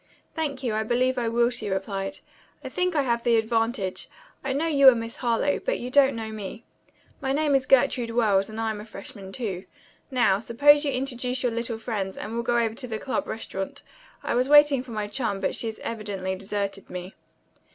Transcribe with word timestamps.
"Thank 0.33 0.63
you, 0.63 0.73
I 0.73 0.81
believe 0.81 1.19
I 1.19 1.29
will," 1.29 1.51
she 1.51 1.69
replied. 1.69 2.21
"I 2.63 2.69
think 2.69 2.95
I 2.95 3.03
have 3.03 3.23
the 3.23 3.35
advantage. 3.35 4.09
I 4.43 4.51
know 4.51 4.65
you 4.65 4.89
are 4.89 4.95
Miss 4.95 5.17
Harlowe, 5.17 5.59
but 5.59 5.77
you 5.77 5.91
don't 5.91 6.15
know 6.15 6.31
me. 6.31 6.63
My 7.21 7.31
name 7.33 7.53
is 7.53 7.67
Gertrude 7.67 8.09
Wells, 8.09 8.49
and 8.49 8.59
I 8.59 8.71
am 8.71 8.81
a 8.81 8.85
freshman, 8.87 9.31
too. 9.31 9.65
Now, 10.09 10.39
suppose 10.39 10.83
you 10.83 10.91
introduce 10.91 11.43
your 11.43 11.51
little 11.51 11.77
friends, 11.77 12.17
and 12.17 12.33
we'll 12.33 12.41
go 12.41 12.57
over 12.57 12.73
to 12.73 12.87
the 12.87 12.97
club 12.97 13.27
restaurant. 13.27 13.83
I 14.23 14.33
was 14.33 14.49
waiting 14.49 14.81
for 14.81 14.89
my 14.89 15.05
chum, 15.05 15.39
but 15.39 15.53
she 15.53 15.67
has 15.67 15.77
evidently 15.83 16.33
deserted 16.35 16.89
me." 16.89 17.13